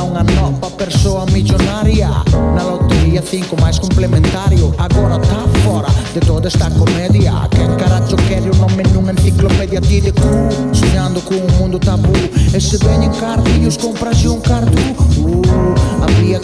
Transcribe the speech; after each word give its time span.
torna 0.00 0.04
unha 0.04 0.22
nova 0.34 0.70
persoa 0.70 1.26
millonaria 1.26 2.08
Na 2.56 2.62
lotería 2.64 3.22
5 3.22 3.56
máis 3.60 3.78
complementario. 3.78 4.72
Agora 4.78 5.18
tá 5.18 5.44
fora 5.62 5.88
de 6.14 6.20
toda 6.20 6.48
esta 6.48 6.70
comedia 6.70 7.32
Que 7.50 7.66
caracho 7.76 8.16
quere 8.28 8.48
o 8.50 8.54
nome 8.56 8.82
nunha 8.92 9.12
enciclopedia 9.12 9.80
Ti 9.80 10.00
de 10.00 10.12
cu, 10.12 10.30
soñando 10.72 11.20
cun 11.20 11.44
mundo 11.58 11.78
tabú 11.78 12.12
E 12.54 12.60
se 12.60 12.78
veñen 12.78 13.12
cartillos, 13.20 13.76
compras 13.76 14.24
un 14.24 14.40
cartú 14.40 14.80
uh. 15.20 15.49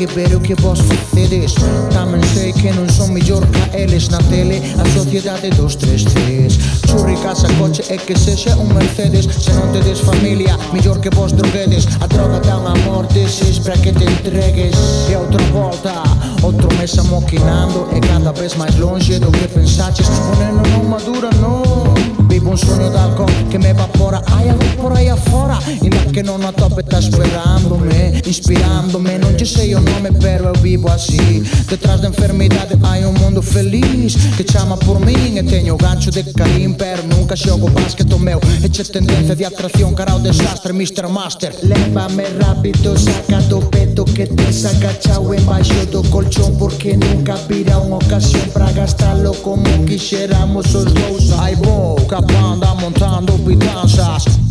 que 0.00 0.06
ver 0.14 0.34
o 0.34 0.40
que 0.40 0.54
vos 0.54 0.80
facedes 0.80 1.52
Tamén 1.92 2.24
sei 2.32 2.56
que 2.56 2.72
non 2.72 2.88
son 2.88 3.12
mellor 3.12 3.44
ca 3.52 3.68
eles 3.76 4.08
na 4.08 4.16
tele 4.32 4.56
A 4.80 4.84
sociedade 4.96 5.52
dos 5.52 5.76
tres 5.76 6.08
Cs. 6.08 6.80
Churri, 6.88 7.16
casa, 7.20 7.48
coche 7.58 7.84
e 7.92 7.98
que 7.98 8.18
sexa 8.18 8.56
un 8.56 8.72
Mercedes. 8.74 9.28
Se 9.28 9.52
non 9.52 9.70
tedes 9.70 10.00
familia, 10.00 10.58
mellor 10.72 10.98
que 10.98 11.10
vos 11.12 11.36
droguedes. 11.36 11.86
A 12.00 12.06
droga 12.08 12.40
dá 12.40 12.58
unha 12.58 12.74
morte, 12.82 13.28
sis 13.28 13.60
para 13.60 13.76
que 13.76 13.92
te 13.92 14.08
entregues. 14.08 14.74
E 15.06 15.14
outra 15.14 15.44
volta, 15.52 16.02
outro 16.42 16.66
mes 16.80 16.96
amoquinando 16.98 17.86
E 17.94 18.00
cada 18.00 18.32
vez 18.32 18.56
máis 18.56 18.74
longe 18.80 19.20
do 19.20 19.30
que 19.30 19.46
pensaches. 19.46 20.08
O 20.08 20.34
neno 20.40 20.64
non 20.72 20.88
madura, 20.88 21.30
non 21.38 21.92
Vivo 22.30 22.50
un 22.50 22.58
sueño 22.58 22.90
de 22.90 22.98
alcohol 22.98 23.30
que 23.50 23.58
me 23.58 23.70
evapora. 23.70 24.22
Hai 24.32 24.48
algo 24.48 24.64
por 24.80 24.96
aí 24.96 25.08
afora 25.08 25.58
In 25.82 25.92
que 26.10 26.22
non 26.22 26.42
attoppe 26.42 26.82
sta 26.82 27.02
sperando 27.02 27.78
Inspirándome 28.26 29.18
noche 29.18 29.46
sei 29.46 29.74
o 29.74 29.80
nome 29.80 30.10
pero 30.12 30.48
eu 30.48 30.60
vivo 30.60 30.88
así. 30.90 31.42
Detrás 31.68 32.00
da 32.00 32.08
enfermidade 32.08 32.76
hai 32.82 33.04
un 33.04 33.14
mundo 33.14 33.42
feliz 33.42 34.16
Que 34.36 34.44
chama 34.44 34.76
por 34.76 35.00
min 35.00 35.38
e 35.38 35.42
teño 35.42 35.76
gancho 35.76 36.10
de 36.10 36.22
Karim 36.32 36.74
Pero 36.74 37.02
nunca 37.04 37.36
xogo 37.36 37.68
basquet 37.70 38.12
o 38.12 38.18
meu. 38.18 38.40
Eche 38.62 38.84
tendencia 38.84 39.34
de 39.34 39.44
atracción 39.44 39.94
cara 39.94 40.12
ao 40.12 40.20
desastre 40.20 40.72
Mr. 40.72 41.08
Master. 41.08 41.54
Lévame 41.62 42.24
rápido, 42.40 42.96
saca 42.98 43.40
do 43.48 43.60
peto 43.70 44.04
que 44.04 44.26
te 44.26 44.52
saca 44.52 44.92
Chau 45.00 45.34
embaixo 45.34 45.86
do 45.86 46.02
colchón 46.10 46.56
porque 46.58 46.96
nunca 46.96 47.34
pira 47.48 47.78
unha 47.78 47.96
ocasión 47.96 48.48
Pra 48.52 48.70
gastalo 48.72 49.32
como 49.42 49.64
quixeramos 49.86 50.74
os 50.74 50.92
dous. 50.92 51.32
Ai 51.38 51.54
vou, 51.56 51.96
capanda 52.06 52.74
montando 52.74 53.32
pitanzas 53.38 54.49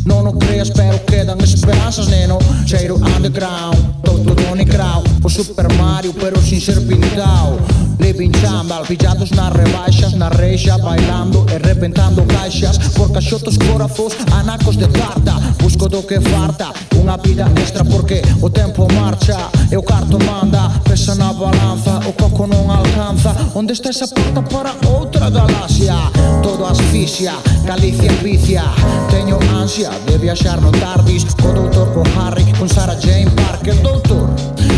cheiro 2.69 2.97
underground 2.97 3.75
Todo 4.03 4.35
Tony 4.35 4.63
Crow 4.63 5.03
O 5.23 5.29
Super 5.29 5.73
Mario 5.73 6.13
pero 6.13 6.39
sin 6.39 6.61
ser 6.61 6.79
pintado. 6.85 7.57
Living 7.99 8.31
chambal 8.31 8.83
pillados 8.85 9.31
nas 9.31 9.51
rebaixas 9.51 10.13
Na 10.13 10.29
reixa 10.29 10.77
bailando 10.77 11.45
e 11.49 11.57
repentando 11.57 12.23
caixas. 12.25 12.77
Por 12.95 13.11
caixotos 13.11 13.57
corazos 13.57 14.13
anacos 14.31 14.77
de 14.77 14.87
tarta 14.87 15.38
do 15.89 16.03
que 16.03 16.21
farta. 16.21 16.71
Unha 16.95 17.17
vida 17.17 17.49
extra 17.57 17.83
porque 17.83 18.21
o 18.41 18.49
tempo 18.49 18.87
marcha. 18.93 19.49
E 19.71 19.75
o 19.75 19.83
carto 19.83 20.17
manda, 20.21 20.69
pesa 20.85 21.15
na 21.15 21.33
balanza. 21.33 21.99
O 22.05 22.13
coco 22.13 22.45
non 22.45 22.69
alcanza. 22.69 23.33
Onde 23.57 23.73
está 23.73 23.89
esa 23.89 24.07
porta 24.07 24.41
para 24.45 24.71
outra 24.87 25.29
galaxia? 25.29 25.97
Todo 26.45 26.65
asfixia, 26.65 27.33
Galicia 27.65 28.11
vicia 28.23 28.63
Teño 29.09 29.37
ansia 29.57 29.89
de 30.05 30.17
viaxar 30.17 30.61
no 30.61 30.71
tardis. 30.71 31.25
Co 31.41 31.51
doutor, 31.51 31.91
con 31.91 32.05
Harry, 32.15 32.45
con 32.53 32.69
Sarah 32.69 32.95
Jane 33.01 33.31
Parker. 33.33 33.75
Doutor, 33.81 34.29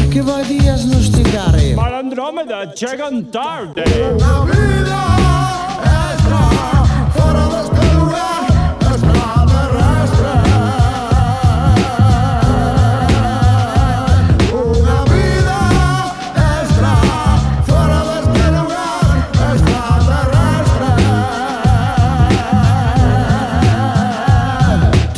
que 0.09 0.21
vai 0.23 0.45
días 0.47 0.85
nos 0.85 1.11
cigare 1.11 1.75
Para 1.75 1.99
Andrómeda 1.99 2.71
chegan 2.73 3.27
tarde. 3.27 3.83
David 3.83 4.70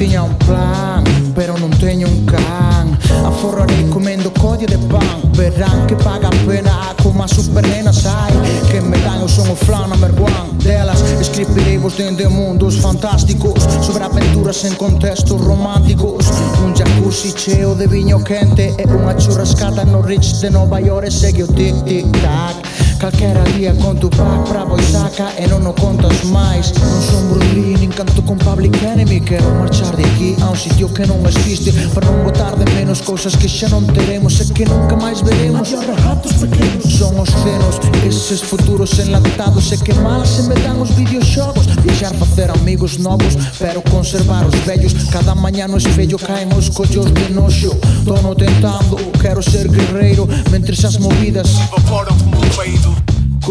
tiña 0.04 0.24
un 0.24 0.36
plan 0.36 1.04
Pero 1.34 1.58
non 1.58 1.72
teño 1.80 2.08
un 2.08 2.26
can. 2.28 2.92
Aforrarei 3.26 3.88
comendo 3.90 4.30
codio 4.36 4.68
de 4.68 4.78
pan 4.92 5.24
Verán 5.34 5.88
que 5.88 5.96
paga 5.96 6.28
a 6.28 6.36
pena 6.46 6.94
como 7.02 7.24
a 7.24 7.28
super 7.28 7.66
nena 7.68 7.94
sai 7.94 8.34
Que 8.70 8.82
me 8.82 8.98
dan 9.00 9.22
eu 9.22 9.30
son 9.30 9.50
o 9.50 9.56
flan 9.56 9.90
number 9.90 10.12
one. 10.20 10.52
Delas 10.60 11.00
escribirei 11.20 11.78
vos 11.78 11.96
dende 11.96 12.28
mundos 12.28 12.76
fantásticos 12.78 13.64
Sobre 13.82 14.04
aventuras 14.04 14.64
en 14.66 14.76
contextos 14.76 15.40
románticos 15.40 16.28
Un 16.64 16.76
jacuzzi 16.76 17.32
cheo 17.32 17.74
de 17.76 17.88
viño 17.88 18.20
quente 18.24 18.76
E 18.78 18.84
unha 18.88 19.16
churrascada 19.16 19.86
no 19.86 20.02
Ritz 20.04 20.42
de 20.42 20.50
Nova 20.52 20.80
York 20.84 21.08
E 21.08 21.12
segue 21.12 21.44
o 21.44 21.48
tic 21.48 21.76
tic 21.88 22.06
tac. 22.20 22.83
Calquera 23.04 23.44
día 23.58 23.76
con 23.76 24.00
tu 24.00 24.10
pack 24.10 24.48
bravo 24.50 24.78
e 24.78 24.82
saca 24.82 25.36
e 25.36 25.46
non 25.48 25.68
o 25.68 25.74
contas 25.76 26.24
máis. 26.32 26.72
Non 26.72 27.02
son 27.04 27.28
Bruce 27.28 27.44
nin 27.84 27.92
canto 27.92 28.24
con 28.24 28.38
Public 28.38 28.82
Enemy 28.82 29.20
Quero 29.20 29.52
marchar 29.60 29.94
de 29.98 30.06
aquí 30.06 30.36
a 30.40 30.48
un 30.48 30.56
sitio 30.56 30.88
que 30.88 31.06
non 31.06 31.20
existe 31.28 31.76
Para 31.92 32.08
non 32.08 32.24
botar 32.24 32.56
de 32.56 32.64
menos 32.72 33.04
cousas 33.04 33.36
que 33.36 33.52
xa 33.52 33.68
non 33.68 33.84
teremos 33.92 34.40
E 34.40 34.48
que 34.56 34.64
nunca 34.64 34.96
máis 34.96 35.20
veremos. 35.20 35.68
Ratos 35.76 36.32
pequenos. 36.40 36.88
Son 36.88 37.20
os 37.20 37.28
cenos, 37.44 37.76
eses 38.08 38.40
futuros 38.40 38.96
enlatados 38.96 39.76
E 39.76 39.78
que 39.84 39.92
mal 40.00 40.24
se 40.24 40.48
me 40.48 40.56
dan 40.64 40.80
os 40.80 40.96
videoxogos. 40.96 41.68
Viaxar 41.84 42.16
facer 42.16 42.56
amigos 42.56 43.04
novos 43.04 43.36
Pero 43.60 43.84
conservar 43.84 44.48
os 44.48 44.56
vellos. 44.64 44.96
Cada 45.12 45.36
mañá 45.36 45.68
no 45.68 45.76
espello 45.76 46.16
caemos 46.16 46.72
collos 46.72 47.12
de 47.12 47.36
noxo. 47.36 47.76
Tono 48.08 48.32
tentando, 48.32 48.96
quero 49.20 49.44
ser 49.44 49.68
guerreiro 49.68 50.24
Mentre 50.48 50.72
as 50.72 50.96
movidas. 50.96 51.52
Evaporam 51.68 52.16
como 52.16 52.40
um 52.40 52.50
peido 52.56 52.93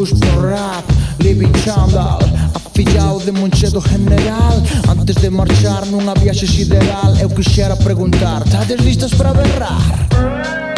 Busco 0.02 0.18
rap, 0.40 0.84
living 1.20 1.52
chandal 1.62 2.18
Afillado 2.56 3.20
de 3.20 3.30
Monchedo 3.30 3.80
General 3.80 4.60
Antes 4.88 5.14
de 5.14 5.30
marchar 5.30 5.86
nunha 5.86 6.12
viaxe 6.14 6.44
sideral 6.44 7.14
Eu 7.20 7.30
quixera 7.30 7.76
preguntar 7.76 8.42
Tades 8.50 8.80
listas 8.80 9.14
para 9.14 9.32
berrar? 9.32 10.72